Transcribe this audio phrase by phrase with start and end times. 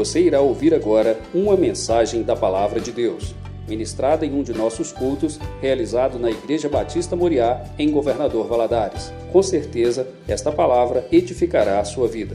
[0.00, 3.34] Você irá ouvir agora uma mensagem da Palavra de Deus,
[3.68, 9.12] ministrada em um de nossos cultos, realizado na Igreja Batista Moriá, em Governador Valadares.
[9.30, 12.34] Com certeza, esta palavra edificará a sua vida.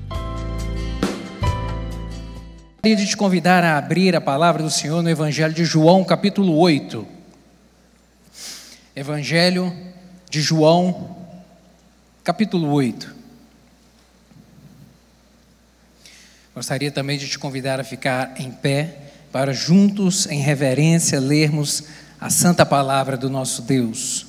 [2.76, 6.56] Gostaria de te convidar a abrir a palavra do Senhor no Evangelho de João, capítulo
[6.60, 7.04] 8.
[8.96, 9.74] Evangelho
[10.30, 11.18] de João,
[12.24, 13.15] capítulo 8.
[16.56, 18.96] Gostaria também de te convidar a ficar em pé
[19.30, 21.84] para juntos, em reverência, lermos
[22.20, 24.26] a santa palavra do nosso Deus.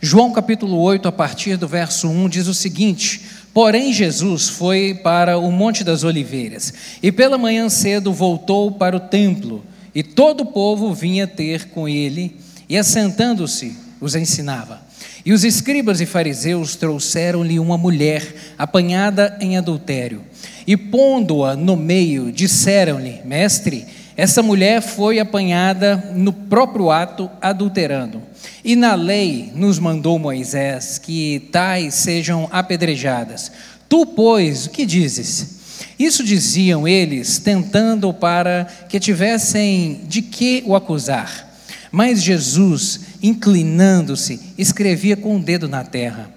[0.00, 3.20] João capítulo 8, a partir do verso 1, diz o seguinte:
[3.52, 6.72] Porém, Jesus foi para o Monte das Oliveiras
[7.02, 9.62] e pela manhã cedo voltou para o templo,
[9.94, 14.80] e todo o povo vinha ter com ele, e assentando-se, os ensinava.
[15.26, 20.22] E os escribas e fariseus trouxeram-lhe uma mulher apanhada em adultério.
[20.66, 28.20] E pondo-a no meio, disseram-lhe: Mestre, essa mulher foi apanhada no próprio ato adulterando.
[28.62, 33.50] E na lei nos mandou Moisés que tais sejam apedrejadas.
[33.88, 35.58] Tu, pois, o que dizes?
[35.98, 41.48] Isso diziam eles, tentando para que tivessem de que o acusar.
[41.90, 46.30] Mas Jesus, inclinando-se, escrevia com o dedo na terra.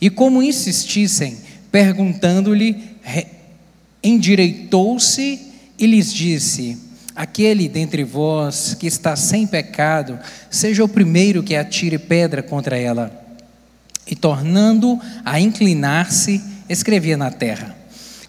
[0.00, 1.36] E como insistissem,
[1.70, 2.94] perguntando-lhe,
[4.04, 5.40] endireitou-se
[5.78, 6.78] e lhes disse:
[7.16, 10.18] Aquele dentre vós que está sem pecado,
[10.50, 13.10] seja o primeiro que atire pedra contra ela.
[14.06, 17.74] E tornando a inclinar-se, escrevia na terra.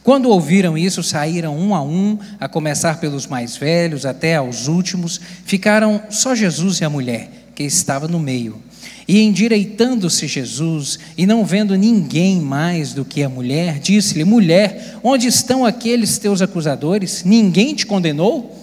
[0.02, 5.20] Quando ouviram isso, saíram um a um, a começar pelos mais velhos até aos últimos,
[5.46, 8.62] ficaram só Jesus e a mulher, que estava no meio.
[9.08, 15.28] E endireitando-se Jesus, e não vendo ninguém mais do que a mulher, disse-lhe: Mulher, onde
[15.28, 17.24] estão aqueles teus acusadores?
[17.24, 18.56] Ninguém te condenou?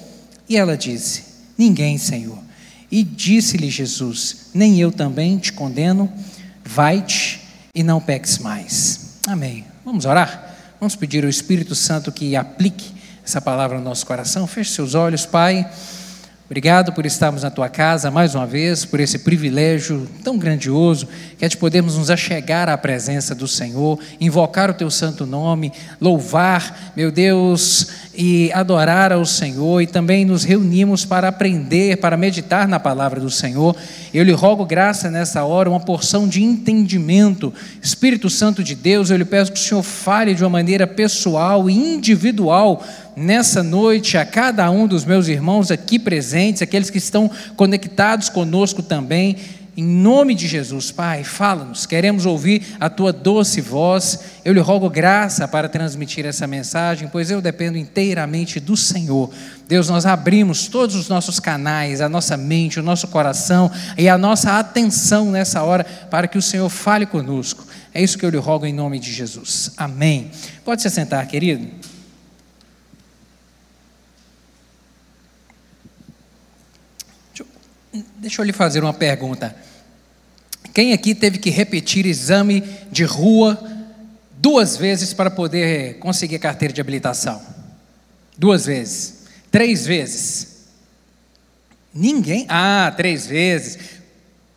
[0.48, 1.24] E ela disse:
[1.56, 2.38] Ninguém, Senhor.
[2.90, 6.12] E disse-lhe Jesus: Nem eu também te condeno,
[6.64, 7.40] vai-te
[7.74, 9.18] e não peques mais.
[9.26, 9.64] Amém.
[9.84, 10.54] Vamos orar?
[10.80, 12.92] Vamos pedir ao Espírito Santo que aplique
[13.24, 14.46] essa palavra no nosso coração.
[14.48, 15.68] Feche seus olhos, Pai.
[16.46, 21.08] Obrigado por estarmos na tua casa mais uma vez, por esse privilégio tão grandioso
[21.38, 25.72] que é de podermos nos achegar à presença do Senhor, invocar o teu santo nome,
[25.98, 32.68] louvar, meu Deus, e adorar ao Senhor e também nos reunimos para aprender, para meditar
[32.68, 33.74] na palavra do Senhor.
[34.12, 37.54] Eu lhe rogo graça nessa hora, uma porção de entendimento.
[37.80, 41.70] Espírito Santo de Deus, eu lhe peço que o Senhor fale de uma maneira pessoal
[41.70, 42.84] e individual
[43.16, 48.82] nessa noite a cada um dos meus irmãos aqui presentes, aqueles que estão conectados conosco
[48.82, 49.36] também.
[49.74, 54.20] Em nome de Jesus, Pai, fala-nos, queremos ouvir a tua doce voz.
[54.44, 59.32] Eu lhe rogo graça para transmitir essa mensagem, pois eu dependo inteiramente do Senhor.
[59.66, 64.18] Deus, nós abrimos todos os nossos canais, a nossa mente, o nosso coração e a
[64.18, 67.66] nossa atenção nessa hora para que o Senhor fale conosco.
[67.94, 69.72] É isso que eu lhe rogo em nome de Jesus.
[69.78, 70.30] Amém.
[70.66, 71.91] Pode se sentar, querido.
[77.92, 79.54] Deixa eu lhe fazer uma pergunta.
[80.72, 83.62] Quem aqui teve que repetir exame de rua
[84.38, 87.42] duas vezes para poder conseguir carteira de habilitação?
[88.36, 89.24] Duas vezes.
[89.50, 90.68] Três vezes.
[91.92, 92.46] Ninguém?
[92.48, 93.78] Ah, três vezes.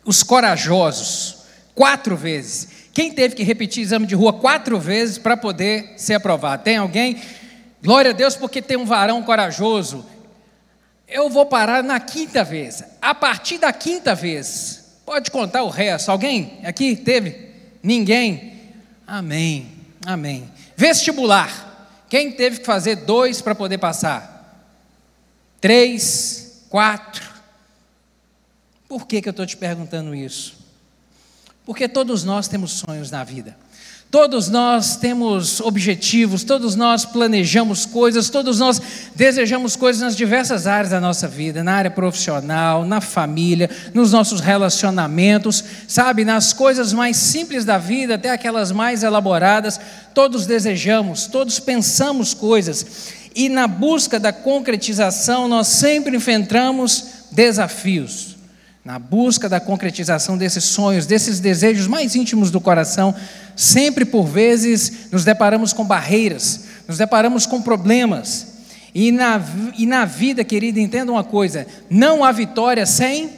[0.04, 1.38] Os corajosos,
[1.74, 2.68] quatro vezes.
[2.94, 6.62] Quem teve que repetir exame de rua quatro vezes para poder ser aprovado?
[6.62, 7.20] Tem alguém?
[7.82, 10.06] Glória a Deus, porque tem um varão corajoso
[11.08, 12.82] eu vou parar na quinta vez.
[13.00, 16.10] A partir da quinta vez, pode contar o resto.
[16.10, 17.50] Alguém aqui teve?
[17.82, 18.74] Ninguém?
[19.06, 19.70] Amém,
[20.04, 20.50] amém.
[20.76, 21.64] Vestibular.
[22.08, 24.64] Quem teve que fazer dois para poder passar?
[25.60, 27.24] Três, quatro.
[28.88, 30.56] Por que, que eu estou te perguntando isso?
[31.64, 33.56] Porque todos nós temos sonhos na vida.
[34.08, 38.80] Todos nós temos objetivos, todos nós planejamos coisas, todos nós
[39.16, 44.40] desejamos coisas nas diversas áreas da nossa vida, na área profissional, na família, nos nossos
[44.40, 49.80] relacionamentos, sabe, nas coisas mais simples da vida, até aquelas mais elaboradas,
[50.14, 52.86] todos desejamos, todos pensamos coisas,
[53.34, 58.35] e na busca da concretização nós sempre enfrentamos desafios
[58.86, 63.12] na busca da concretização desses sonhos, desses desejos mais íntimos do coração,
[63.56, 68.58] sempre por vezes nos deparamos com barreiras, nos deparamos com problemas.
[68.94, 69.42] E na,
[69.76, 73.28] e na vida, querida, entenda uma coisa: não há vitória sem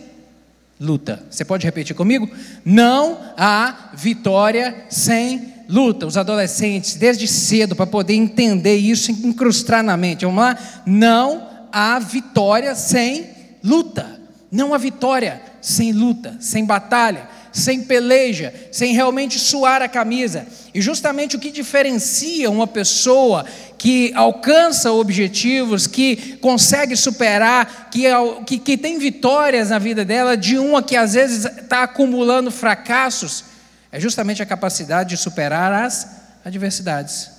[0.78, 1.22] luta.
[1.30, 2.28] Você pode repetir comigo?
[2.62, 9.96] Não há vitória sem luta, os adolescentes, desde cedo, para poder entender isso incrustar na
[9.96, 10.26] mente.
[10.26, 10.58] Vamos lá?
[10.84, 13.30] Não há vitória sem
[13.64, 14.17] luta.
[14.50, 20.46] Não há vitória sem luta, sem batalha, sem peleja, sem realmente suar a camisa.
[20.72, 23.44] E justamente o que diferencia uma pessoa
[23.76, 28.04] que alcança objetivos, que consegue superar, que,
[28.46, 33.44] que, que tem vitórias na vida dela, de uma que às vezes está acumulando fracassos,
[33.92, 36.08] é justamente a capacidade de superar as
[36.44, 37.30] adversidades.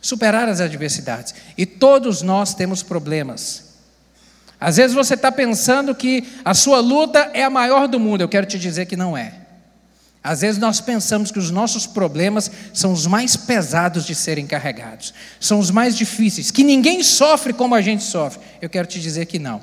[0.00, 1.34] Superar as adversidades.
[1.56, 3.67] E todos nós temos problemas.
[4.60, 8.28] Às vezes você está pensando que a sua luta é a maior do mundo, eu
[8.28, 9.34] quero te dizer que não é.
[10.22, 15.14] Às vezes nós pensamos que os nossos problemas são os mais pesados de serem carregados,
[15.38, 18.40] são os mais difíceis, que ninguém sofre como a gente sofre.
[18.60, 19.62] Eu quero te dizer que não.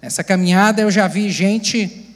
[0.00, 2.13] Nessa caminhada eu já vi gente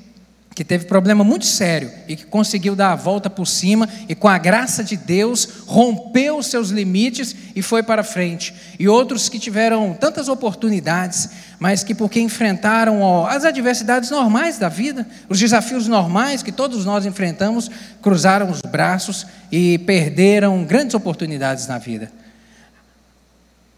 [0.58, 4.26] que teve problema muito sério e que conseguiu dar a volta por cima e, com
[4.26, 8.52] a graça de Deus, rompeu os seus limites e foi para frente.
[8.76, 11.28] E outros que tiveram tantas oportunidades,
[11.60, 16.84] mas que, porque enfrentaram ó, as adversidades normais da vida, os desafios normais que todos
[16.84, 17.70] nós enfrentamos,
[18.02, 22.11] cruzaram os braços e perderam grandes oportunidades na vida.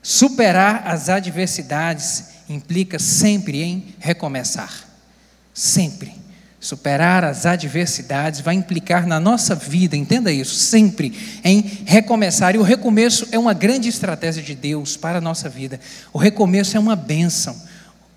[0.03, 4.73] Superar as adversidades implica sempre em recomeçar.
[5.53, 6.20] Sempre.
[6.61, 12.55] Superar as adversidades vai implicar na nossa vida, entenda isso, sempre em recomeçar.
[12.55, 15.81] E o recomeço é uma grande estratégia de Deus para a nossa vida.
[16.13, 17.57] O recomeço é uma bênção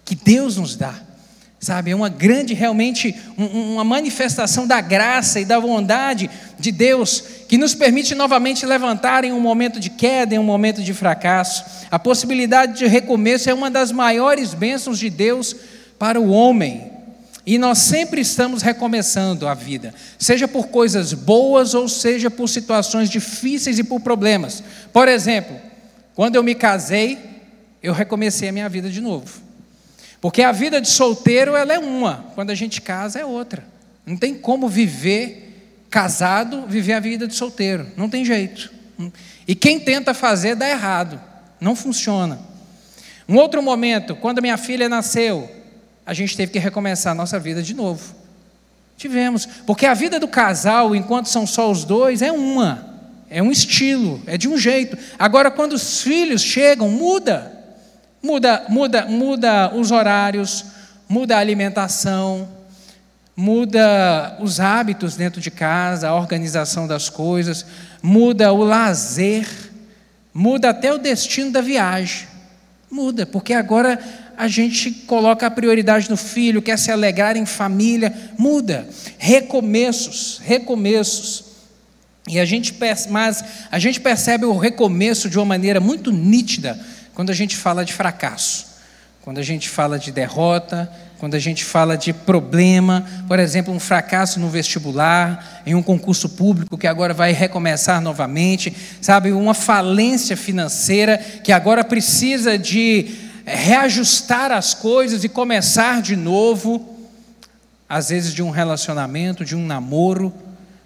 [0.04, 0.94] que Deus nos dá,
[1.57, 1.92] sabe?
[1.92, 6.30] É uma grande, realmente, uma manifestação da graça e da bondade
[6.60, 10.84] de Deus que nos permite novamente levantar em um momento de queda, em um momento
[10.84, 11.63] de fracasso.
[11.90, 15.56] A possibilidade de recomeço é uma das maiores bênçãos de Deus
[15.98, 16.92] para o homem.
[17.45, 23.10] E nós sempre estamos recomeçando a vida, seja por coisas boas ou seja por situações
[23.10, 24.63] difíceis e por problemas.
[24.94, 25.60] Por exemplo,
[26.16, 27.19] quando eu me casei,
[27.81, 29.42] eu recomecei a minha vida de novo.
[30.22, 33.66] Porque a vida de solteiro ela é uma, quando a gente casa é outra.
[34.06, 38.72] Não tem como viver casado, viver a vida de solteiro, não tem jeito.
[39.45, 41.19] E quem tenta fazer dá errado,
[41.60, 42.40] não funciona.
[43.28, 45.50] Um outro momento, quando minha filha nasceu,
[46.06, 48.16] a gente teve que recomeçar a nossa vida de novo.
[48.98, 52.94] Tivemos, porque a vida do casal, enquanto são só os dois, é uma,
[53.30, 54.98] é um estilo, é de um jeito.
[55.18, 57.52] Agora, quando os filhos chegam, muda,
[58.22, 60.66] muda, muda, muda os horários,
[61.10, 62.48] muda a alimentação,
[63.36, 67.66] muda os hábitos dentro de casa, a organização das coisas,
[68.02, 69.48] muda o lazer,
[70.34, 72.28] muda até o destino da viagem.
[72.90, 74.00] Muda, porque agora
[74.38, 78.88] a gente coloca a prioridade no filho, quer se alegrar em família, muda.
[79.18, 81.45] Recomeços, recomeços.
[82.27, 82.75] E a gente,
[83.09, 86.80] mas a gente percebe o recomeço de uma maneira muito nítida
[87.13, 88.65] quando a gente fala de fracasso,
[89.21, 93.80] quando a gente fala de derrota, quando a gente fala de problema, por exemplo, um
[93.80, 100.35] fracasso no vestibular, em um concurso público que agora vai recomeçar novamente, sabe, uma falência
[100.35, 106.98] financeira que agora precisa de reajustar as coisas e começar de novo,
[107.88, 110.34] às vezes de um relacionamento, de um namoro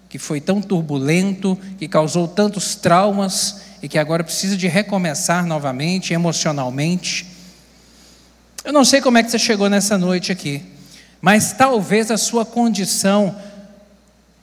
[0.08, 6.12] que foi tão turbulento, que causou tantos traumas e que agora precisa de recomeçar novamente
[6.12, 7.26] emocionalmente.
[8.64, 10.62] Eu não sei como é que você chegou nessa noite aqui,
[11.20, 13.36] mas talvez a sua condição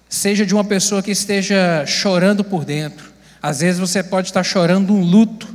[0.08, 3.12] seja de uma pessoa que esteja chorando por dentro.
[3.42, 5.54] Às vezes você pode estar chorando um luto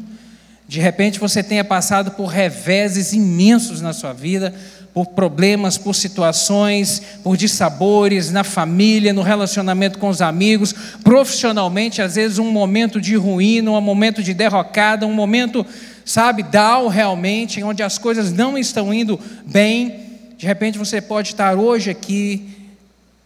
[0.71, 4.55] de repente você tenha passado por reveses imensos na sua vida,
[4.95, 10.73] por problemas, por situações, por dissabores na família, no relacionamento com os amigos,
[11.03, 15.67] profissionalmente, às vezes um momento de ruína, um momento de derrocada, um momento,
[16.05, 20.21] sabe, down realmente, onde as coisas não estão indo bem.
[20.39, 22.71] De repente você pode estar hoje aqui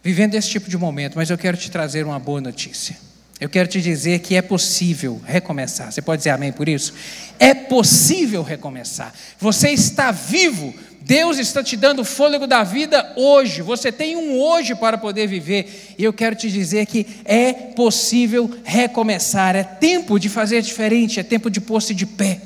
[0.03, 2.95] vivendo esse tipo de momento, mas eu quero te trazer uma boa notícia.
[3.39, 5.91] Eu quero te dizer que é possível recomeçar.
[5.91, 6.93] Você pode dizer amém por isso?
[7.37, 9.13] É possível recomeçar.
[9.37, 10.73] Você está vivo.
[11.01, 13.61] Deus está te dando o fôlego da vida hoje.
[13.61, 15.93] Você tem um hoje para poder viver.
[15.97, 19.55] E eu quero te dizer que é possível recomeçar.
[19.55, 21.19] É tempo de fazer diferente.
[21.19, 22.39] É tempo de pôr-se de pé.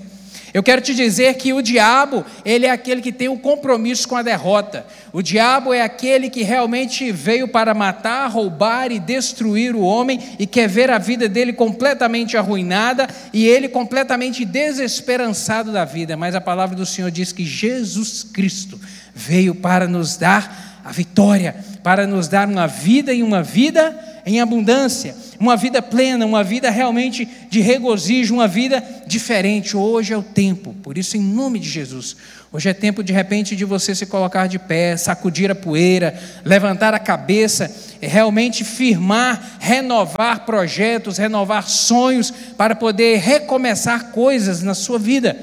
[0.53, 4.15] Eu quero te dizer que o diabo, ele é aquele que tem um compromisso com
[4.15, 4.85] a derrota.
[5.13, 10.47] O diabo é aquele que realmente veio para matar, roubar e destruir o homem e
[10.47, 16.17] quer ver a vida dele completamente arruinada e ele completamente desesperançado da vida.
[16.17, 18.79] Mas a palavra do Senhor diz que Jesus Cristo
[19.13, 24.39] veio para nos dar a vitória, para nos dar uma vida e uma vida em
[24.39, 29.75] abundância, uma vida plena, uma vida realmente de regozijo, uma vida diferente.
[29.75, 32.15] Hoje é o tempo, por isso, em nome de Jesus,
[32.51, 36.93] hoje é tempo de repente de você se colocar de pé, sacudir a poeira, levantar
[36.93, 45.37] a cabeça, realmente firmar, renovar projetos, renovar sonhos, para poder recomeçar coisas na sua vida.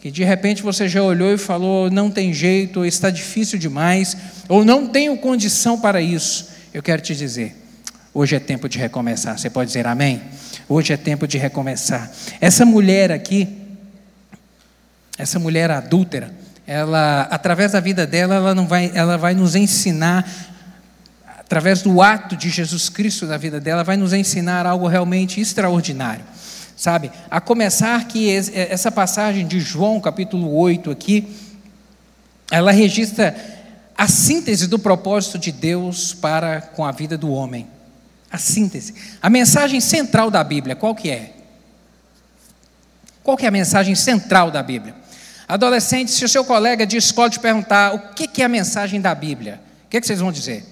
[0.00, 4.16] Que de repente você já olhou e falou: não tem jeito, está difícil demais,
[4.48, 6.48] ou não tenho condição para isso.
[6.72, 7.56] Eu quero te dizer,
[8.18, 9.38] Hoje é tempo de recomeçar.
[9.38, 10.22] Você pode dizer amém?
[10.66, 12.10] Hoje é tempo de recomeçar.
[12.40, 13.46] Essa mulher aqui,
[15.18, 16.34] essa mulher adúltera,
[16.66, 20.26] ela, através da vida dela, ela não vai, ela vai nos ensinar
[21.26, 26.24] através do ato de Jesus Cristo na vida dela, vai nos ensinar algo realmente extraordinário.
[26.74, 27.12] Sabe?
[27.30, 31.36] A começar que essa passagem de João, capítulo 8 aqui,
[32.50, 33.36] ela registra
[33.94, 37.75] a síntese do propósito de Deus para com a vida do homem.
[38.30, 38.94] A síntese.
[39.22, 41.32] A mensagem central da Bíblia, qual que é?
[43.22, 44.94] Qual que é a mensagem central da Bíblia?
[45.48, 49.00] Adolescente, se o seu colega de escola te perguntar o que, que é a mensagem
[49.00, 50.64] da Bíblia, o que, que vocês vão dizer?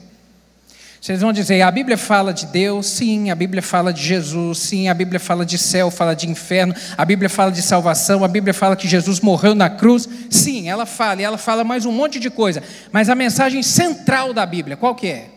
[1.00, 4.88] Vocês vão dizer, a Bíblia fala de Deus, sim, a Bíblia fala de Jesus, sim,
[4.88, 8.54] a Bíblia fala de céu, fala de inferno, a Bíblia fala de salvação, a Bíblia
[8.54, 12.18] fala que Jesus morreu na cruz, sim, ela fala, e ela fala mais um monte
[12.18, 15.33] de coisa, mas a mensagem central da Bíblia, qual que é?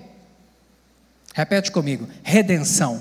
[1.38, 3.00] Repete comigo: redenção.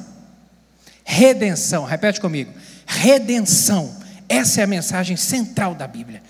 [1.02, 2.52] Redenção, repete comigo:
[2.84, 3.96] redenção.
[4.28, 6.22] Essa é a mensagem central da Bíblia.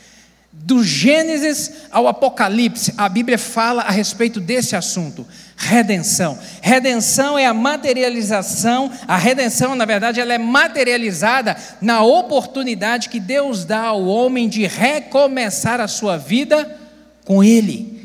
[0.53, 6.39] Do Gênesis ao Apocalipse, a Bíblia fala a respeito desse assunto, redenção.
[6.63, 13.65] Redenção é a materialização, a redenção, na verdade, ela é materializada na oportunidade que Deus
[13.65, 16.79] dá ao homem de recomeçar a sua vida
[17.25, 17.96] com Ele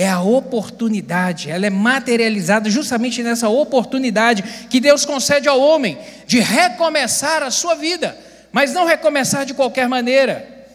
[0.00, 6.40] é a oportunidade, ela é materializada justamente nessa oportunidade que Deus concede ao homem de
[6.40, 8.16] recomeçar a sua vida,
[8.50, 10.66] mas não recomeçar de qualquer maneira,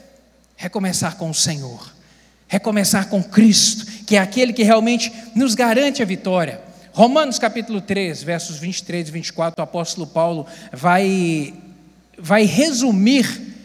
[0.55, 1.91] recomeçar com o Senhor,
[2.47, 6.61] recomeçar com Cristo, que é aquele que realmente nos garante a vitória.
[6.91, 11.51] Romanos capítulo 3, versos 23 e 24, o apóstolo Paulo vai,
[12.15, 13.55] vai resumir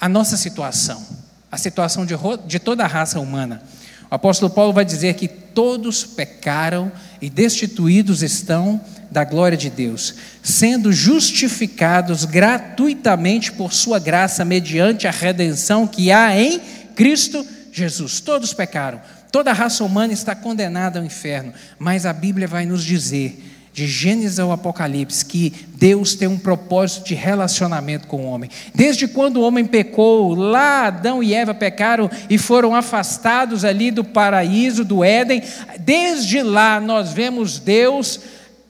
[0.00, 1.06] a nossa situação,
[1.52, 2.14] a situação de,
[2.46, 3.62] de toda a raça humana.
[4.10, 10.14] O apóstolo Paulo vai dizer que todos pecaram e destituídos estão da glória de Deus,
[10.42, 16.60] sendo justificados gratuitamente por sua graça mediante a redenção que há em
[16.94, 18.20] Cristo Jesus.
[18.20, 19.00] Todos pecaram.
[19.30, 23.86] Toda a raça humana está condenada ao inferno, mas a Bíblia vai nos dizer de
[23.86, 28.50] Gênesis ao Apocalipse, que Deus tem um propósito de relacionamento com o homem.
[28.74, 34.02] Desde quando o homem pecou, lá Adão e Eva pecaram e foram afastados ali do
[34.02, 35.44] paraíso, do Éden,
[35.78, 38.18] desde lá nós vemos Deus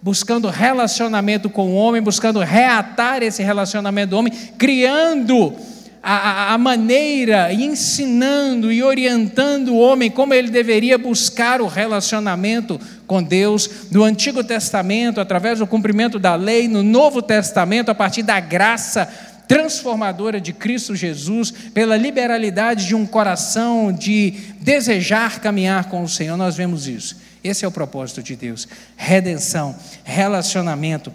[0.03, 5.57] buscando relacionamento com o homem, buscando reatar esse relacionamento do homem, criando
[6.03, 13.23] a, a, maneira, ensinando e orientando o homem como ele deveria buscar o relacionamento com
[13.23, 18.39] Deus, no Antigo Testamento, através do cumprimento da lei, no Novo Testamento, a partir da
[18.39, 19.07] graça
[19.49, 26.37] transformadora de Cristo Jesus, pela liberalidade de um coração de desejar caminhar com o Senhor,
[26.37, 27.17] nós vemos isso.
[27.43, 29.75] Esse é o propósito de Deus: redenção,
[30.05, 31.11] relacionamento.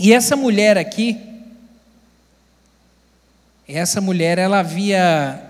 [0.00, 1.20] E essa mulher aqui,
[3.68, 5.40] essa mulher, ela havia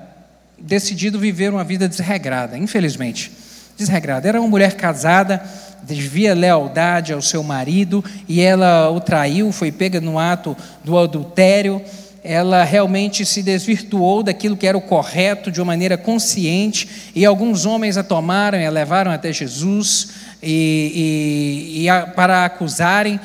[0.59, 3.31] decidido viver uma vida desregrada, infelizmente.
[3.77, 4.29] Desregrada.
[4.29, 5.43] Era uma mulher casada,
[5.83, 11.83] devia lealdade ao seu marido e ela o traiu, foi pega no ato do adultério.
[12.25, 17.67] Ela realmente se desvirtuou daquilo que era o correto de uma maneira consciente e alguns
[17.67, 20.11] homens a tomaram e a levaram até Jesus
[20.41, 23.19] e, e, e a, para acusarem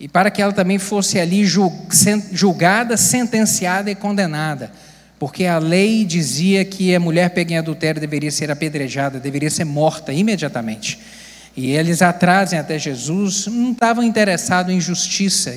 [0.00, 4.70] e para que ela também fosse ali julgada, sentenciada e condenada.
[5.18, 9.64] Porque a lei dizia que a mulher pega em adultério deveria ser apedrejada, deveria ser
[9.64, 10.98] morta imediatamente.
[11.56, 15.56] E eles a trazem até Jesus, não estavam interessados em justiça.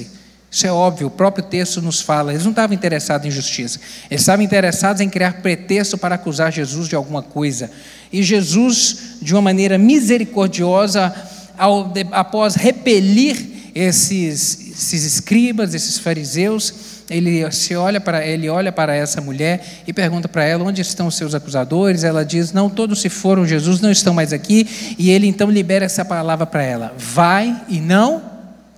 [0.49, 2.33] Isso é óbvio, o próprio texto nos fala.
[2.33, 3.79] Eles não estavam interessados em justiça.
[4.09, 7.69] Eles estavam interessados em criar pretexto para acusar Jesus de alguma coisa.
[8.11, 11.13] E Jesus, de uma maneira misericordiosa,
[11.57, 16.73] ao, após repelir esses, esses escribas, esses fariseus,
[17.11, 21.07] ele se olha para ele olha para essa mulher e pergunta para ela onde estão
[21.07, 22.03] os seus acusadores.
[22.03, 23.45] Ela diz: não, todos se foram.
[23.45, 24.95] Jesus não estão mais aqui.
[24.97, 28.23] E ele então libera essa palavra para ela: vai e não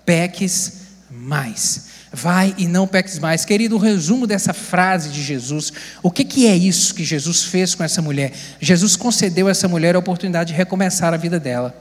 [0.06, 1.94] peques mais.
[2.16, 3.44] Vai e não peques mais.
[3.44, 5.74] Querido, o resumo dessa frase de Jesus,
[6.04, 8.32] o que, que é isso que Jesus fez com essa mulher?
[8.60, 11.76] Jesus concedeu a essa mulher a oportunidade de recomeçar a vida dela.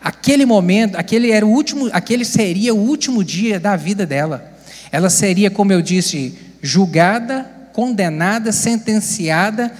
[0.00, 4.53] aquele momento, aquele era o último, aquele seria o último dia da vida dela.
[4.94, 9.72] Ela seria, como eu disse, julgada, condenada, sentenciada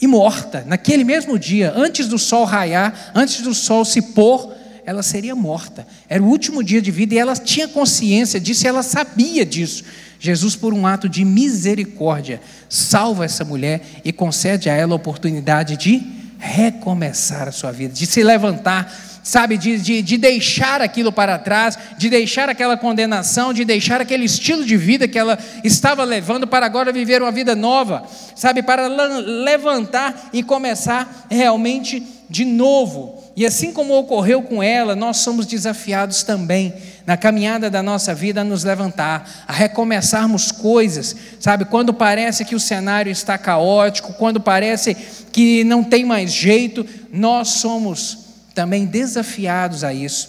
[0.00, 0.62] e morta.
[0.64, 4.54] Naquele mesmo dia, antes do sol raiar, antes do sol se pôr,
[4.86, 5.84] ela seria morta.
[6.08, 9.82] Era o último dia de vida e ela tinha consciência disso, ela sabia disso.
[10.20, 15.76] Jesus, por um ato de misericórdia, salva essa mulher e concede a ela a oportunidade
[15.76, 16.00] de
[16.38, 21.78] recomeçar a sua vida, de se levantar sabe, de, de, de, deixar aquilo para trás,
[21.98, 26.66] de deixar aquela condenação, de deixar aquele estilo de vida que ela estava levando para
[26.66, 33.20] agora viver uma vida nova, sabe, para levantar e começar realmente de novo.
[33.36, 36.72] E assim como ocorreu com ela, nós somos desafiados também
[37.06, 41.64] na caminhada da nossa vida a nos levantar, a recomeçarmos coisas, sabe?
[41.64, 44.94] Quando parece que o cenário está caótico, quando parece
[45.32, 48.29] que não tem mais jeito, nós somos
[48.60, 50.28] também desafiados a isso.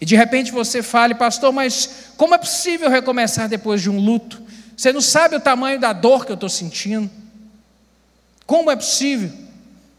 [0.00, 4.40] E de repente você fale, pastor, mas como é possível recomeçar depois de um luto?
[4.76, 7.10] Você não sabe o tamanho da dor que eu estou sentindo.
[8.46, 9.32] Como é possível?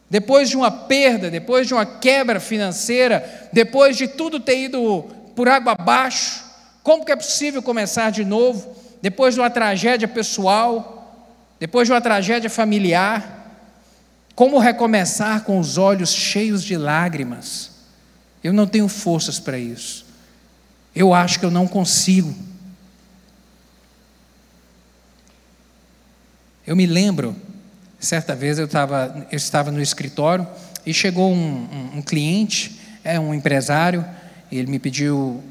[0.10, 5.04] Depois de uma perda, depois de uma quebra financeira, depois de tudo ter ido
[5.36, 6.42] por água abaixo,
[6.84, 8.78] como que é possível começar de novo?
[9.02, 11.28] Depois de uma tragédia pessoal,
[11.60, 13.44] depois de uma tragédia familiar,
[14.36, 17.73] como recomeçar com os olhos cheios de lágrimas?
[18.44, 20.06] Eu não tenho forças para isso.
[20.96, 22.36] Eu acho que eu não consigo.
[26.66, 27.36] Eu me lembro,
[28.00, 30.48] certa vez eu, tava, eu estava no escritório
[30.86, 34.06] e chegou um, um, um cliente, é um empresário,
[34.52, 35.44] ele me pediu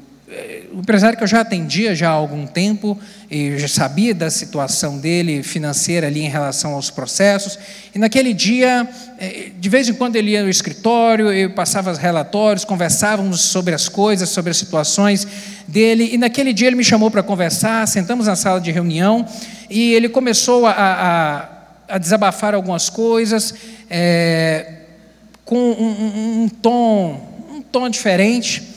[0.73, 2.97] o empresário que eu já atendia já há algum tempo,
[3.29, 7.59] e já sabia da situação dele financeira ali em relação aos processos,
[7.93, 8.87] e naquele dia,
[9.19, 13.75] eh, de vez em quando ele ia no escritório, eu passava os relatórios, conversávamos sobre
[13.75, 15.27] as coisas, sobre as situações
[15.67, 19.27] dele, e naquele dia ele me chamou para conversar, sentamos na sala de reunião,
[19.69, 23.53] e ele começou a, a, a desabafar algumas coisas,
[23.89, 24.73] é,
[25.45, 28.72] com um, um, um tom, um tom diferente,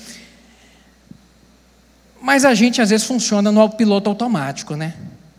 [2.26, 4.94] mas a gente às vezes funciona no piloto automático, né?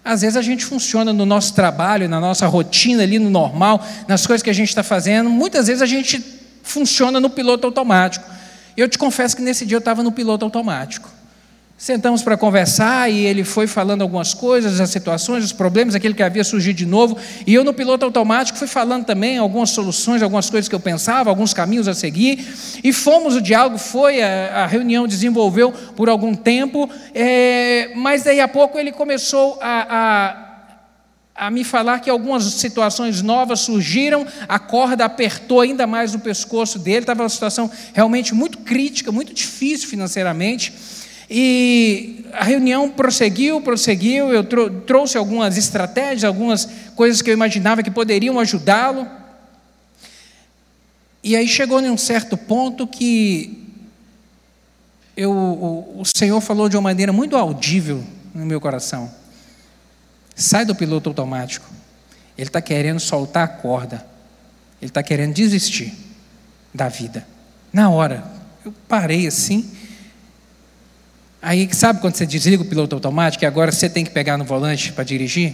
[0.05, 4.25] Às vezes a gente funciona no nosso trabalho, na nossa rotina ali, no normal, nas
[4.25, 5.29] coisas que a gente está fazendo.
[5.29, 6.23] Muitas vezes a gente
[6.63, 8.25] funciona no piloto automático.
[8.77, 11.09] Eu te confesso que nesse dia eu estava no piloto automático.
[11.77, 16.23] Sentamos para conversar e ele foi falando algumas coisas, as situações, os problemas, aquilo que
[16.23, 17.15] havia surgido de novo.
[17.45, 21.29] E eu, no piloto automático, fui falando também algumas soluções, algumas coisas que eu pensava,
[21.29, 22.43] alguns caminhos a seguir.
[22.83, 28.39] E fomos, o diálogo foi, a, a reunião desenvolveu por algum tempo, é, mas daí
[28.39, 30.57] a pouco ele começou a,
[31.35, 36.19] a, a me falar que algumas situações novas surgiram, a corda apertou ainda mais no
[36.19, 40.73] pescoço dele, estava uma situação realmente muito crítica, muito difícil financeiramente.
[41.29, 44.43] E a reunião prosseguiu, prosseguiu, eu
[44.85, 49.07] trouxe algumas estratégias, algumas coisas que eu imaginava que poderiam ajudá-lo.
[51.23, 53.65] E aí chegou em um certo ponto que
[55.15, 59.11] eu, o, o Senhor falou de uma maneira muito audível no meu coração.
[60.35, 61.67] Sai do piloto automático.
[62.37, 64.05] Ele está querendo soltar a corda.
[64.79, 65.91] Ele está querendo desistir
[66.71, 67.27] da vida.
[67.73, 68.23] Na hora,
[68.63, 69.69] eu parei assim
[71.41, 74.43] Aí, sabe quando você desliga o piloto automático e agora você tem que pegar no
[74.43, 75.53] volante para dirigir?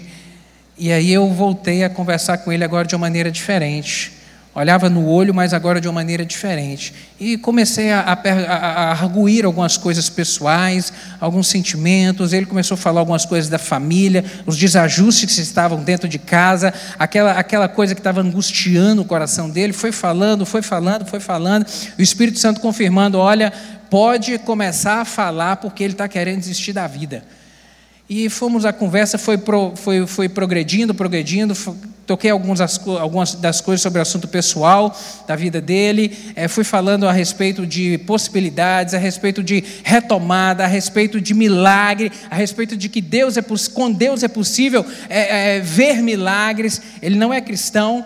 [0.77, 4.11] E aí eu voltei a conversar com ele agora de uma maneira diferente.
[4.55, 6.93] Olhava no olho, mas agora de uma maneira diferente.
[7.19, 12.33] E comecei a, a, a, arguir algumas coisas pessoais, alguns sentimentos.
[12.33, 16.71] Ele começou a falar algumas coisas da família, os desajustes que estavam dentro de casa,
[16.99, 19.73] aquela, aquela coisa que estava angustiando o coração dele.
[19.73, 21.65] Foi falando, foi falando, foi falando.
[21.97, 23.51] O Espírito Santo confirmando: olha,
[23.89, 27.23] pode começar a falar porque ele está querendo desistir da vida.
[28.07, 31.55] E fomos, a conversa foi, pro, foi, foi progredindo, progredindo,
[32.05, 32.61] toquei algumas,
[32.99, 37.65] algumas das coisas sobre o assunto pessoal da vida dele, é, fui falando a respeito
[37.65, 43.37] de possibilidades, a respeito de retomada, a respeito de milagre, a respeito de que Deus
[43.37, 43.41] é,
[43.73, 48.05] com Deus é possível é, é, ver milagres, ele não é cristão,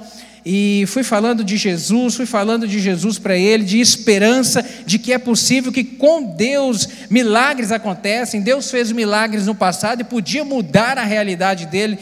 [0.49, 5.11] e fui falando de Jesus, fui falando de Jesus para ele, de esperança, de que
[5.11, 8.39] é possível que com Deus milagres acontecem.
[8.39, 11.99] Deus fez milagres no passado e podia mudar a realidade dele,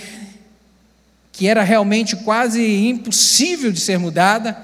[1.36, 4.58] que era realmente quase impossível de ser mudada.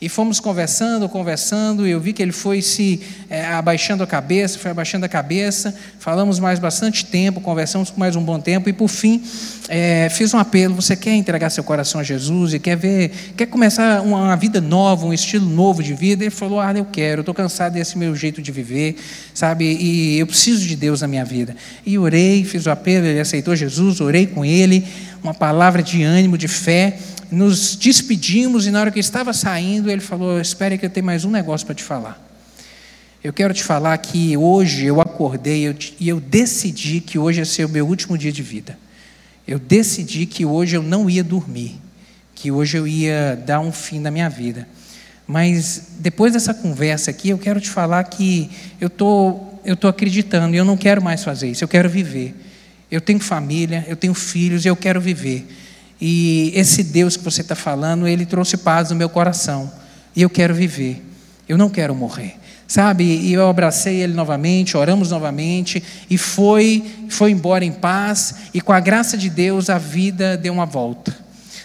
[0.00, 4.56] E fomos conversando, conversando, e eu vi que ele foi se é, abaixando a cabeça,
[4.56, 5.74] foi abaixando a cabeça.
[5.98, 9.20] Falamos mais bastante tempo, conversamos por mais um bom tempo, e por fim
[9.68, 13.46] é, fiz um apelo: você quer entregar seu coração a Jesus e quer ver, quer
[13.46, 16.22] começar uma vida nova, um estilo novo de vida?
[16.22, 18.96] Ele falou: Ah, eu quero, estou cansado desse meu jeito de viver,
[19.34, 19.64] sabe?
[19.64, 21.56] E eu preciso de Deus na minha vida.
[21.84, 24.86] E orei, fiz o apelo, ele aceitou Jesus, orei com ele,
[25.22, 26.98] uma palavra de ânimo, de fé
[27.30, 31.24] nos despedimos e na hora que estava saindo, ele falou: Espere que eu tenho mais
[31.24, 32.24] um negócio para te falar.
[33.22, 37.64] Eu quero te falar que hoje eu acordei e eu decidi que hoje ia ser
[37.64, 38.78] o meu último dia de vida.
[39.46, 41.80] Eu decidi que hoje eu não ia dormir,
[42.34, 44.68] que hoje eu ia dar um fim na minha vida.
[45.26, 48.50] Mas depois dessa conversa aqui, eu quero te falar que
[48.80, 51.64] eu tô, eu tô acreditando e eu não quero mais fazer isso.
[51.64, 52.34] Eu quero viver.
[52.90, 55.46] Eu tenho família, eu tenho filhos, eu quero viver.
[56.00, 59.70] E esse Deus que você está falando, ele trouxe paz no meu coração.
[60.14, 61.04] E eu quero viver.
[61.48, 62.36] Eu não quero morrer.
[62.66, 63.04] Sabe?
[63.04, 68.74] E eu abracei ele novamente, oramos novamente, e foi, foi embora em paz, e com
[68.74, 71.16] a graça de Deus a vida deu uma volta.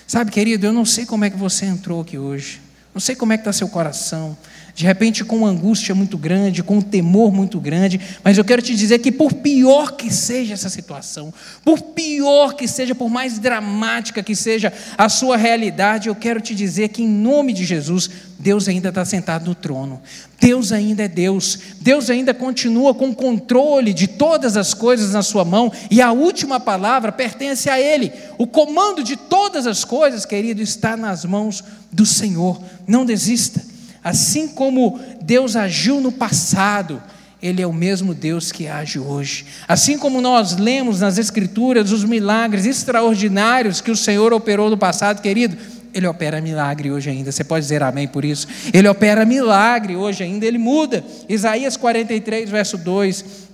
[0.08, 2.62] Sabe, querido, eu não sei como é que você entrou aqui hoje,
[2.94, 4.38] não sei como é que está seu coração,
[4.76, 8.62] de repente com uma angústia muito grande, com um temor muito grande, mas eu quero
[8.62, 11.32] te dizer que por pior que seja essa situação,
[11.64, 16.56] por pior que seja, por mais dramática que seja a sua realidade, eu quero te
[16.56, 18.10] dizer que em nome de Jesus,
[18.40, 20.02] Deus ainda está sentado no trono,
[20.40, 25.46] Deus ainda é Deus, Deus ainda continua com controle de todas as coisas na sua
[25.46, 30.64] mão, e a última palavra pertence a Ele, o comando de todas as coisas, querido,
[30.64, 33.73] está nas mãos do Senhor, não desista.
[34.04, 37.02] Assim como Deus agiu no passado,
[37.42, 39.46] Ele é o mesmo Deus que age hoje.
[39.68, 45.22] Assim como nós lemos nas Escrituras os milagres extraordinários que o Senhor operou no passado,
[45.22, 45.56] querido,
[45.94, 47.32] Ele opera milagre hoje ainda.
[47.32, 48.48] Você pode dizer amém por isso?
[48.74, 51.04] Ele opera milagre hoje ainda, Ele muda.
[51.30, 53.53] Isaías 43, verso 2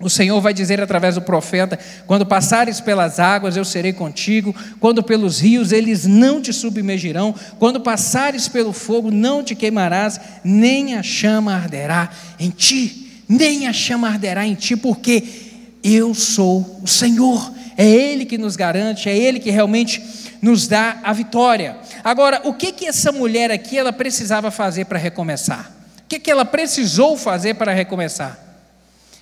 [0.00, 5.02] o Senhor vai dizer através do profeta: quando passares pelas águas, eu serei contigo, quando
[5.02, 11.02] pelos rios, eles não te submergirão, quando passares pelo fogo, não te queimarás, nem a
[11.02, 12.08] chama arderá
[12.38, 15.22] em ti, nem a chama arderá em ti, porque
[15.84, 20.02] eu sou o Senhor, é Ele que nos garante, é Ele que realmente
[20.40, 21.76] nos dá a vitória.
[22.02, 25.70] Agora, o que que essa mulher aqui ela precisava fazer para recomeçar?
[25.98, 28.49] O que que ela precisou fazer para recomeçar?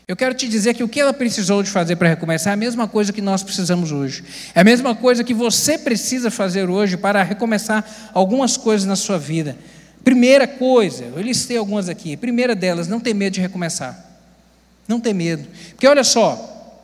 [0.09, 2.57] Eu quero te dizer que o que ela precisou de fazer para recomeçar é a
[2.57, 4.25] mesma coisa que nós precisamos hoje.
[4.55, 9.19] É a mesma coisa que você precisa fazer hoje para recomeçar algumas coisas na sua
[9.19, 9.55] vida.
[10.03, 12.17] Primeira coisa, eu listei algumas aqui.
[12.17, 14.03] Primeira delas, não ter medo de recomeçar.
[14.89, 15.47] Não ter medo.
[15.73, 16.81] Porque olha só,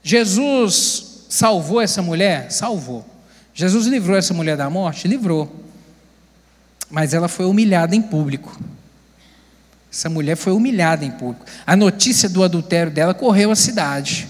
[0.00, 2.52] Jesus salvou essa mulher?
[2.52, 3.04] Salvou.
[3.52, 5.08] Jesus livrou essa mulher da morte?
[5.08, 5.52] Livrou.
[6.88, 8.56] Mas ela foi humilhada em público.
[9.90, 11.46] Essa mulher foi humilhada em público.
[11.66, 14.28] A notícia do adultério dela correu a cidade.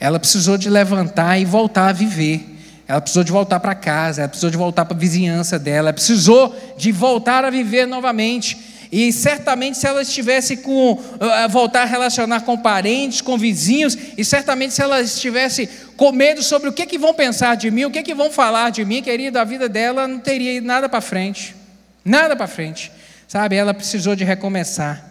[0.00, 2.56] Ela precisou de levantar e voltar a viver.
[2.86, 5.92] Ela precisou de voltar para casa, ela precisou de voltar para a vizinhança dela, ela
[5.92, 8.56] precisou de voltar a viver novamente.
[8.90, 14.24] E certamente se ela estivesse com uh, voltar a relacionar com parentes, com vizinhos, e
[14.24, 17.90] certamente se ela estivesse com medo sobre o que, que vão pensar de mim, o
[17.90, 21.02] que, que vão falar de mim, querido, a vida dela não teria ido nada para
[21.02, 21.54] frente.
[22.02, 22.90] Nada para frente.
[23.28, 25.04] Sabe, ela precisou de recomeçar.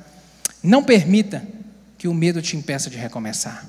[0.63, 1.43] Não permita
[1.99, 3.63] que o medo te impeça de recomeçar.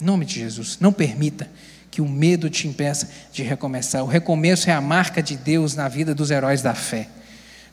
[0.00, 1.48] Em nome de Jesus, não permita
[1.90, 4.04] que o medo te impeça de recomeçar.
[4.04, 7.08] O recomeço é a marca de Deus na vida dos heróis da fé.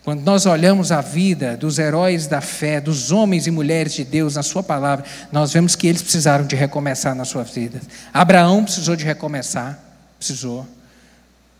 [0.04, 4.36] Quando nós olhamos a vida dos heróis da fé, dos homens e mulheres de Deus
[4.36, 7.82] na Sua palavra, nós vemos que eles precisaram de recomeçar na sua vida.
[8.14, 9.80] Abraão precisou de recomeçar,
[10.18, 10.68] precisou.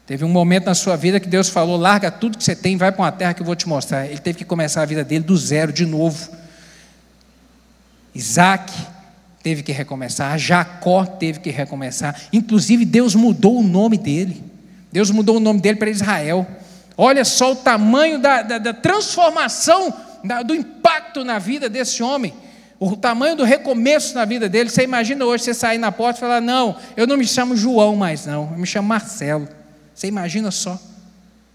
[0.06, 2.92] Teve um momento na sua vida que Deus falou: larga tudo que você tem, vai
[2.92, 4.06] para uma terra que eu vou te mostrar.
[4.06, 6.30] Ele teve que começar a vida dele do zero, de novo.
[8.14, 8.72] Isaac
[9.42, 12.20] teve que recomeçar, Jacó teve que recomeçar.
[12.32, 14.44] Inclusive, Deus mudou o nome dele.
[14.92, 16.48] Deus mudou o nome dele para Israel.
[16.98, 22.34] Olha só o tamanho da, da, da transformação, da, do impacto na vida desse homem.
[22.80, 24.70] O tamanho do recomeço na vida dele.
[24.70, 27.96] Você imagina hoje você sair na porta e falar: Não, eu não me chamo João
[27.96, 29.48] mais, não, eu me chamo Marcelo.
[29.96, 30.80] Você imagina só?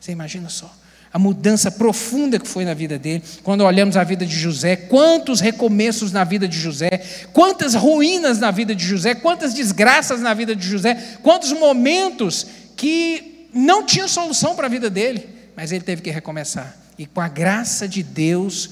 [0.01, 0.75] Você imagina só?
[1.13, 3.23] A mudança profunda que foi na vida dele.
[3.43, 8.51] Quando olhamos a vida de José, quantos recomeços na vida de José, quantas ruínas na
[8.51, 14.55] vida de José, quantas desgraças na vida de José, quantos momentos que não tinham solução
[14.55, 16.77] para a vida dele, mas ele teve que recomeçar.
[16.97, 18.71] E com a graça de Deus,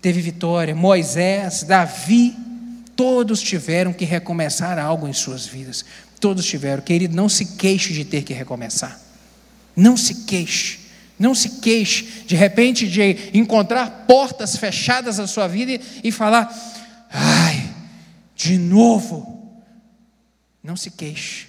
[0.00, 0.74] teve vitória.
[0.74, 2.36] Moisés, Davi,
[2.94, 5.84] todos tiveram que recomeçar algo em suas vidas.
[6.22, 6.80] Todos tiveram.
[6.84, 8.96] Querido, não se queixe de ter que recomeçar.
[9.74, 10.78] Não se queixe.
[11.18, 16.48] Não se queixe, de repente, de encontrar portas fechadas na sua vida e falar:
[17.10, 17.68] ai,
[18.36, 19.52] de novo.
[20.62, 21.48] Não se queixe.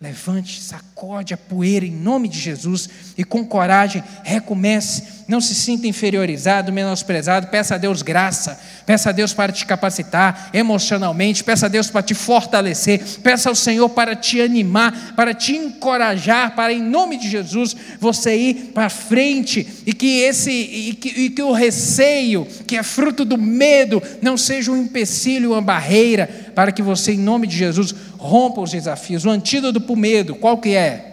[0.00, 5.23] Levante, sacode a poeira em nome de Jesus e com coragem recomece.
[5.26, 7.46] Não se sinta inferiorizado, menosprezado.
[7.46, 8.60] Peça a Deus graça.
[8.84, 11.42] Peça a Deus para te capacitar emocionalmente.
[11.42, 13.02] Peça a Deus para te fortalecer.
[13.22, 18.36] Peça ao Senhor para te animar, para te encorajar, para em nome de Jesus você
[18.36, 23.24] ir para frente e que esse e que, e que o receio, que é fruto
[23.24, 27.94] do medo, não seja um empecilho, uma barreira para que você em nome de Jesus
[28.18, 29.24] rompa os desafios.
[29.24, 31.12] O antídoto para o medo, qual que é?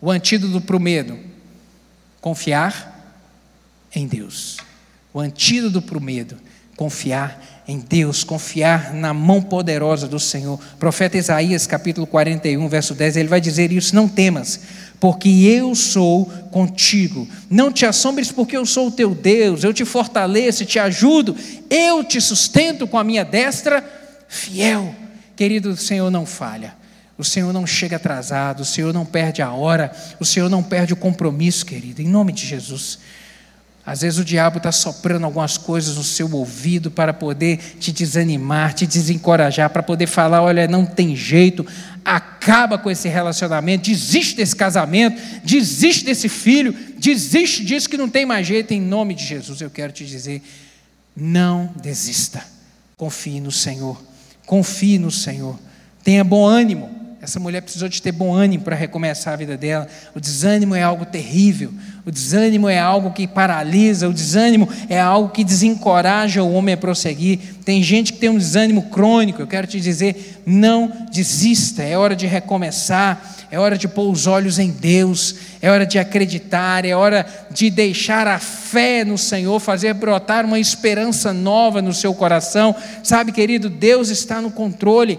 [0.00, 1.25] O antídoto para o medo
[2.20, 2.94] Confiar
[3.94, 4.58] em Deus.
[5.12, 6.36] O antídoto para o medo.
[6.76, 10.60] Confiar em Deus, confiar na mão poderosa do Senhor.
[10.74, 14.60] O profeta Isaías, capítulo 41, verso 10, ele vai dizer isso: Não temas,
[15.00, 17.26] porque eu sou contigo.
[17.50, 19.64] Não te assombres, porque eu sou o teu Deus.
[19.64, 21.34] Eu te fortaleço, te ajudo.
[21.68, 23.82] Eu te sustento com a minha destra
[24.28, 24.94] fiel.
[25.34, 26.74] Querido, o Senhor não falha.
[27.18, 30.92] O Senhor não chega atrasado, o Senhor não perde a hora, o Senhor não perde
[30.92, 32.98] o compromisso, querido, em nome de Jesus.
[33.86, 38.74] Às vezes o diabo está soprando algumas coisas no seu ouvido para poder te desanimar,
[38.74, 41.64] te desencorajar, para poder falar: olha, não tem jeito,
[42.04, 48.26] acaba com esse relacionamento, desiste desse casamento, desiste desse filho, desiste disso que não tem
[48.26, 49.60] mais jeito, em nome de Jesus.
[49.60, 50.42] Eu quero te dizer:
[51.16, 52.44] não desista,
[52.96, 54.02] confie no Senhor,
[54.44, 55.56] confie no Senhor,
[56.02, 56.95] tenha bom ânimo.
[57.26, 59.88] Essa mulher precisou de ter bom ânimo para recomeçar a vida dela.
[60.14, 61.72] O desânimo é algo terrível.
[62.04, 64.08] O desânimo é algo que paralisa.
[64.08, 67.40] O desânimo é algo que desencoraja o homem a prosseguir.
[67.64, 69.42] Tem gente que tem um desânimo crônico.
[69.42, 71.82] Eu quero te dizer: não desista.
[71.82, 73.34] É hora de recomeçar.
[73.50, 75.34] É hora de pôr os olhos em Deus.
[75.60, 76.84] É hora de acreditar.
[76.84, 82.14] É hora de deixar a fé no Senhor fazer brotar uma esperança nova no seu
[82.14, 82.72] coração.
[83.02, 85.18] Sabe, querido, Deus está no controle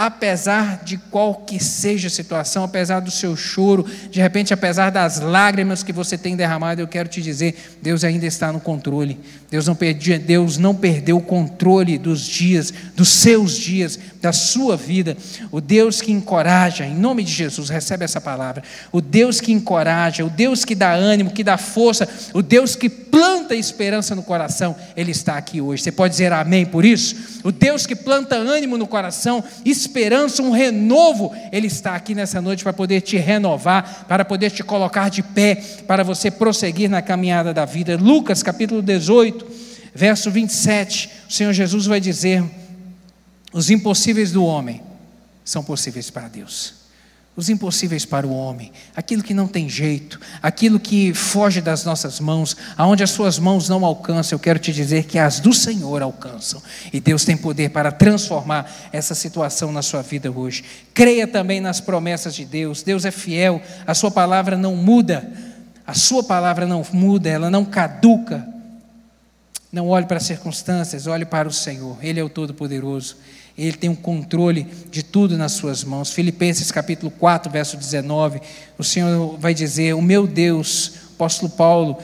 [0.00, 5.18] apesar de qual que seja a situação, apesar do seu choro, de repente, apesar das
[5.18, 9.18] lágrimas que você tem derramado, eu quero te dizer, Deus ainda está no controle.
[9.50, 14.76] Deus não, perdi, Deus não perdeu o controle dos dias, dos seus dias, da sua
[14.76, 15.16] vida.
[15.50, 18.62] O Deus que encoraja, em nome de Jesus, recebe essa palavra.
[18.90, 22.88] O Deus que encoraja, o Deus que dá ânimo, que dá força, o Deus que
[22.88, 25.82] planta esperança no coração, Ele está aqui hoje.
[25.82, 27.40] Você pode dizer amém por isso?
[27.44, 32.62] O Deus que planta ânimo no coração, esperança, um renovo, Ele está aqui nessa noite
[32.62, 37.54] para poder te renovar, para poder te colocar de pé, para você prosseguir na caminhada
[37.54, 37.96] da vida.
[37.96, 39.46] Lucas capítulo 18,
[39.94, 42.44] verso 27, o Senhor Jesus vai dizer:
[43.58, 44.82] os impossíveis do homem
[45.44, 46.78] são possíveis para Deus
[47.38, 52.18] os impossíveis para o homem, aquilo que não tem jeito, aquilo que foge das nossas
[52.18, 56.02] mãos, aonde as suas mãos não alcançam, eu quero te dizer que as do Senhor
[56.02, 56.60] alcançam.
[56.92, 60.64] E Deus tem poder para transformar essa situação na sua vida hoje.
[60.92, 62.82] Creia também nas promessas de Deus.
[62.82, 65.30] Deus é fiel, a sua palavra não muda.
[65.86, 68.44] A sua palavra não muda, ela não caduca.
[69.70, 71.98] Não olhe para as circunstâncias, olhe para o Senhor.
[72.02, 73.16] Ele é o todo-poderoso.
[73.58, 76.12] Ele tem o um controle de tudo nas suas mãos.
[76.12, 78.40] Filipenses capítulo 4, verso 19,
[78.78, 81.98] o Senhor vai dizer: "O meu Deus", apóstolo Paulo,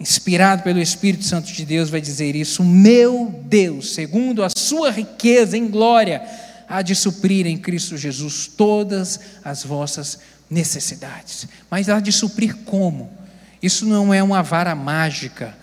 [0.00, 4.90] inspirado pelo Espírito Santo de Deus, vai dizer isso: "O meu Deus, segundo a sua
[4.90, 6.20] riqueza em glória,
[6.68, 10.18] há de suprir em Cristo Jesus todas as vossas
[10.50, 11.46] necessidades".
[11.70, 13.08] Mas há de suprir como?
[13.62, 15.56] Isso não é uma vara mágica.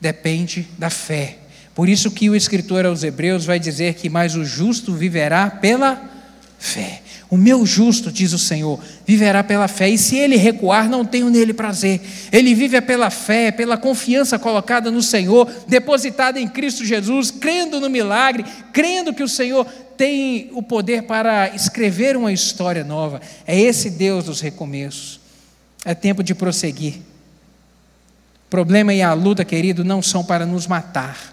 [0.00, 1.38] Depende da fé.
[1.74, 6.00] Por isso que o escritor aos Hebreus vai dizer que mais o justo viverá pela
[6.58, 7.02] fé.
[7.30, 11.30] O meu justo, diz o Senhor, viverá pela fé, e se ele recuar, não tenho
[11.30, 11.98] nele prazer.
[12.30, 17.88] Ele vive pela fé, pela confiança colocada no Senhor, depositada em Cristo Jesus, crendo no
[17.88, 19.64] milagre, crendo que o Senhor
[19.96, 23.18] tem o poder para escrever uma história nova.
[23.46, 25.18] É esse Deus dos recomeços.
[25.86, 26.96] É tempo de prosseguir.
[28.46, 31.32] O problema e a luta, querido, não são para nos matar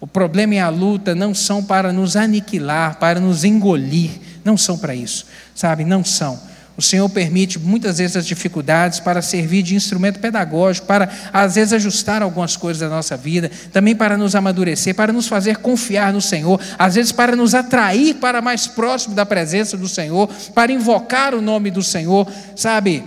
[0.00, 4.10] o problema e a luta não são para nos aniquilar, para nos engolir,
[4.44, 5.84] não são para isso, sabe?
[5.84, 6.40] Não são.
[6.76, 11.72] O Senhor permite muitas vezes as dificuldades para servir de instrumento pedagógico, para às vezes
[11.72, 16.20] ajustar algumas coisas da nossa vida, também para nos amadurecer, para nos fazer confiar no
[16.20, 21.34] Senhor, às vezes para nos atrair para mais próximo da presença do Senhor, para invocar
[21.34, 23.02] o nome do Senhor, sabe?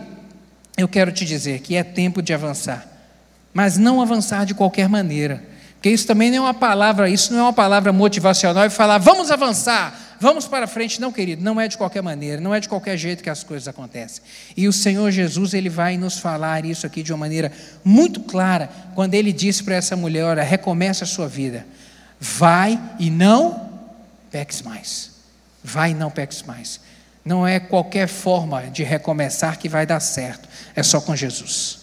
[0.77, 2.85] Eu quero te dizer que é tempo de avançar,
[3.53, 5.50] mas não avançar de qualquer maneira.
[5.81, 8.99] Porque isso também não é uma palavra, isso não é uma palavra motivacional e falar,
[8.99, 11.01] vamos avançar, vamos para frente.
[11.01, 13.67] Não, querido, não é de qualquer maneira, não é de qualquer jeito que as coisas
[13.67, 14.23] acontecem.
[14.55, 17.51] E o Senhor Jesus, ele vai nos falar isso aqui de uma maneira
[17.83, 21.65] muito clara, quando ele disse para essa mulher: Olha, recomece a sua vida,
[22.19, 23.71] vai e não
[24.29, 25.09] peques mais.
[25.63, 26.79] Vai e não peques mais.
[27.25, 31.81] Não é qualquer forma de recomeçar que vai dar certo, é só com Jesus.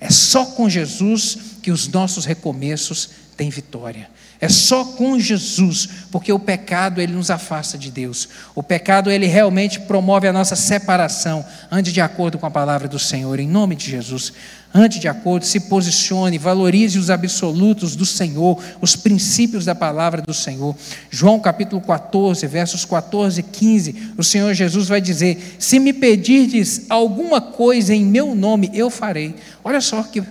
[0.00, 4.08] É só com Jesus que os nossos recomeços têm vitória.
[4.40, 8.28] É só com Jesus, porque o pecado ele nos afasta de Deus.
[8.54, 12.98] O pecado ele realmente promove a nossa separação, ande de acordo com a palavra do
[12.98, 14.32] Senhor, em nome de Jesus.
[14.76, 20.34] Ande de acordo, se posicione, valorize os absolutos do Senhor, os princípios da palavra do
[20.34, 20.74] Senhor.
[21.08, 26.86] João capítulo 14, versos 14 e 15, o Senhor Jesus vai dizer: Se me pedirdes
[26.88, 29.36] alguma coisa em meu nome, eu farei.
[29.62, 30.22] Olha só que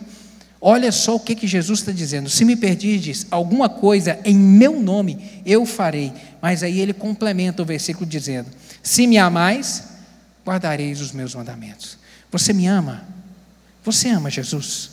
[0.66, 4.80] Olha só o que, que Jesus está dizendo: se me perdirdes alguma coisa em meu
[4.80, 6.14] nome, eu farei.
[6.42, 8.48] Mas aí ele complementa o versículo dizendo:
[8.82, 9.84] se me amais,
[10.48, 11.98] guardareis os meus mandamentos.
[12.32, 13.04] Você me ama?
[13.84, 14.92] Você ama Jesus?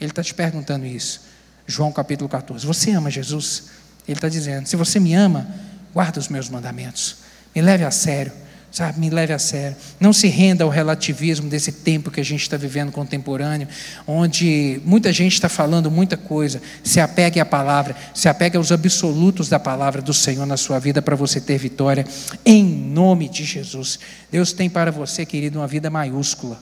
[0.00, 1.20] Ele está te perguntando isso.
[1.64, 2.66] João capítulo 14.
[2.66, 3.66] Você ama Jesus?
[4.08, 5.46] Ele está dizendo: se você me ama,
[5.94, 7.18] guarda os meus mandamentos.
[7.54, 8.32] Me leve a sério
[8.72, 8.98] sabe?
[8.98, 9.76] Me leve a sério.
[10.00, 13.68] Não se renda ao relativismo desse tempo que a gente está vivendo contemporâneo,
[14.06, 16.60] onde muita gente está falando muita coisa.
[16.82, 21.02] Se apegue à palavra, se apegue aos absolutos da palavra do Senhor na sua vida
[21.02, 22.06] para você ter vitória,
[22.44, 23.98] em nome de Jesus.
[24.30, 26.58] Deus tem para você, querido, uma vida maiúscula.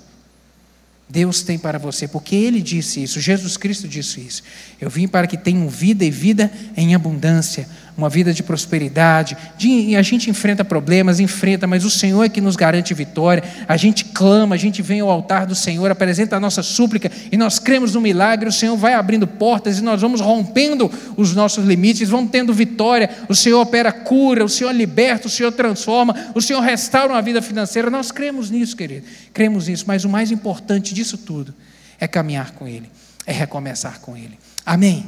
[1.08, 4.44] Deus tem para você, porque Ele disse isso, Jesus Cristo disse isso.
[4.80, 7.68] Eu vim para que tenham vida e vida em abundância
[8.00, 9.36] uma vida de prosperidade.
[9.56, 13.44] De, a gente enfrenta problemas, enfrenta, mas o Senhor é que nos garante vitória.
[13.68, 17.36] A gente clama, a gente vem ao altar do Senhor, apresenta a nossa súplica e
[17.36, 18.48] nós cremos no milagre.
[18.48, 23.10] O Senhor vai abrindo portas e nós vamos rompendo os nossos limites, vamos tendo vitória.
[23.28, 27.42] O Senhor opera cura, o Senhor liberta, o Senhor transforma, o Senhor restaura uma vida
[27.42, 27.90] financeira.
[27.90, 29.06] Nós cremos nisso, querido.
[29.34, 31.54] Cremos nisso, mas o mais importante disso tudo
[31.98, 32.90] é caminhar com Ele,
[33.26, 34.38] é recomeçar com Ele.
[34.64, 35.06] Amém.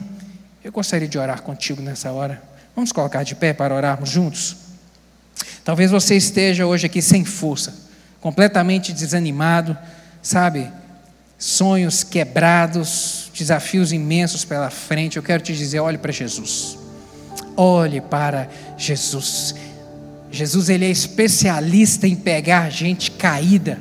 [0.62, 2.51] Eu gostaria de orar contigo nessa hora.
[2.74, 4.56] Vamos colocar de pé para orarmos juntos?
[5.64, 7.74] Talvez você esteja hoje aqui sem força,
[8.20, 9.76] completamente desanimado,
[10.22, 10.70] sabe?
[11.38, 15.16] Sonhos quebrados, desafios imensos pela frente.
[15.16, 16.78] Eu quero te dizer: olhe para Jesus.
[17.56, 19.54] Olhe para Jesus.
[20.30, 23.78] Jesus ele é especialista em pegar gente caída,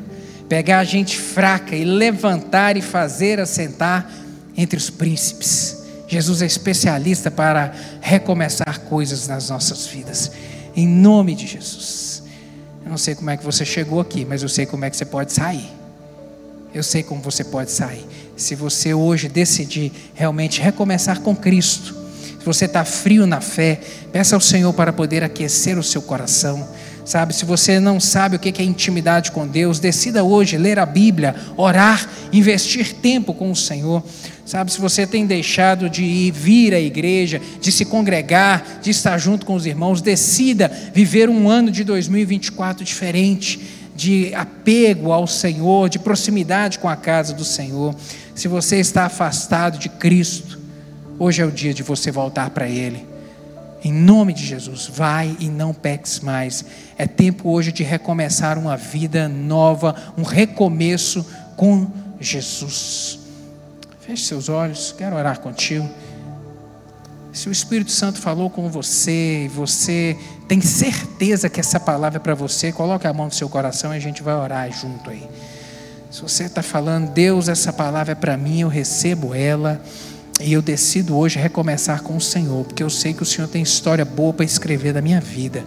[0.50, 4.10] pegar gente fraca e levantar e fazer assentar
[4.58, 5.81] entre os príncipes.
[6.12, 10.30] Jesus é especialista para recomeçar coisas nas nossas vidas.
[10.76, 12.24] Em nome de Jesus.
[12.84, 14.98] Eu não sei como é que você chegou aqui, mas eu sei como é que
[14.98, 15.72] você pode sair.
[16.74, 18.06] Eu sei como você pode sair.
[18.36, 21.96] Se você hoje decidir realmente recomeçar com Cristo,
[22.38, 23.80] se você está frio na fé,
[24.12, 26.68] peça ao Senhor para poder aquecer o seu coração.
[27.04, 30.86] Sabe, se você não sabe o que é intimidade com Deus, decida hoje ler a
[30.86, 34.04] Bíblia, orar, investir tempo com o Senhor.
[34.46, 39.18] Sabe, se você tem deixado de ir, vir à igreja, de se congregar, de estar
[39.18, 43.60] junto com os irmãos, decida viver um ano de 2024 diferente,
[43.96, 47.96] de apego ao Senhor, de proximidade com a casa do Senhor.
[48.36, 50.60] Se você está afastado de Cristo,
[51.18, 53.11] hoje é o dia de você voltar para Ele.
[53.84, 56.64] Em nome de Jesus, vai e não peques mais.
[56.98, 61.90] É tempo hoje de recomeçar uma vida nova, um recomeço com
[62.20, 63.20] Jesus.
[64.02, 65.90] Feche seus olhos, quero orar contigo.
[67.34, 70.18] Se o Espírito Santo falou com você e você
[70.48, 73.98] tem certeza que essa palavra é para você, coloque a mão no seu coração e
[73.98, 75.28] a gente vai orar junto aí.
[76.12, 79.82] Se você está falando, Deus, essa palavra é para mim, eu recebo ela.
[80.44, 83.62] E eu decido hoje recomeçar com o Senhor, porque eu sei que o Senhor tem
[83.62, 85.64] história boa para escrever da minha vida.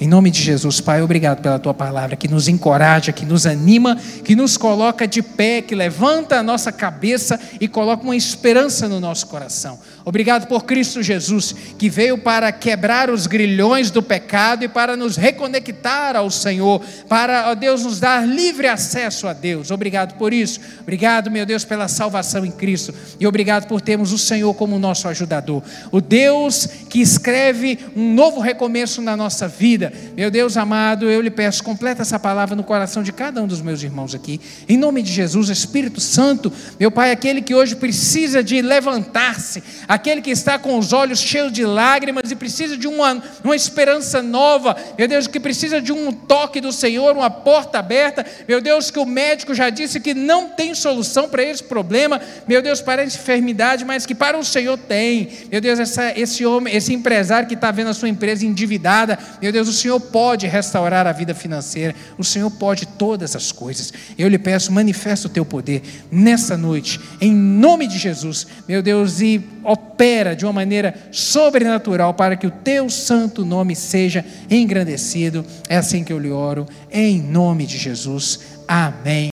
[0.00, 3.96] Em nome de Jesus, Pai, obrigado pela tua palavra que nos encoraja, que nos anima,
[4.24, 9.00] que nos coloca de pé, que levanta a nossa cabeça e coloca uma esperança no
[9.00, 9.78] nosso coração.
[10.08, 15.18] Obrigado por Cristo Jesus, que veio para quebrar os grilhões do pecado e para nos
[15.18, 19.70] reconectar ao Senhor, para, ó Deus, nos dar livre acesso a Deus.
[19.70, 20.60] Obrigado por isso.
[20.80, 22.94] Obrigado, meu Deus, pela salvação em Cristo.
[23.20, 25.62] E obrigado por termos o Senhor como nosso ajudador.
[25.92, 29.92] O Deus que escreve um novo recomeço na nossa vida.
[30.16, 33.60] Meu Deus amado, eu lhe peço, completa essa palavra no coração de cada um dos
[33.60, 34.40] meus irmãos aqui.
[34.66, 39.62] Em nome de Jesus, Espírito Santo, meu Pai, aquele que hoje precisa de levantar-se,
[39.98, 44.22] aquele que está com os olhos cheios de lágrimas e precisa de uma, uma esperança
[44.22, 48.90] nova, meu Deus, que precisa de um toque do Senhor, uma porta aberta, meu Deus,
[48.90, 53.02] que o médico já disse que não tem solução para esse problema, meu Deus, para
[53.02, 55.28] essa enfermidade, mas que para o Senhor tem.
[55.50, 59.50] Meu Deus, essa, esse homem, esse empresário que está vendo a sua empresa endividada, meu
[59.50, 63.92] Deus, o Senhor pode restaurar a vida financeira, o Senhor pode todas as coisas.
[64.16, 69.20] Eu lhe peço, manifesta o teu poder nessa noite, em nome de Jesus, meu Deus,
[69.20, 69.42] e
[69.88, 75.44] opera de uma maneira sobrenatural para que o teu santo nome seja engrandecido.
[75.68, 78.40] É assim que eu lhe oro, em nome de Jesus.
[78.68, 79.30] Amém.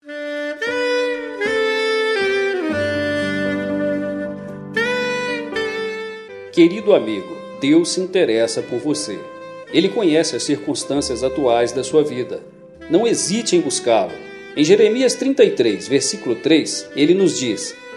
[6.53, 9.19] Querido amigo, Deus se interessa por você.
[9.73, 12.41] Ele conhece as circunstâncias atuais da sua vida.
[12.89, 14.13] Não hesite em buscá-lo.
[14.57, 17.75] Em Jeremias 33, versículo 3, ele nos diz: